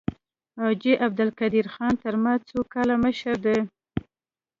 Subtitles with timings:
[0.59, 3.57] حاجي عبدالقدیر خان تر ما څو کاله مشر دی.